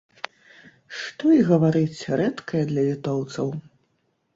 Што 1.01 1.25
і 1.37 1.39
гаварыць, 1.51 2.01
рэдкае 2.25 2.67
для 2.75 2.81
літоўцаў. 2.91 3.59